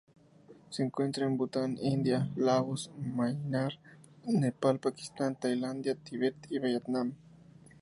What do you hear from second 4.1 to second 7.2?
Nepal, Pakistán, Tailandia, Tíbet y Vietnam.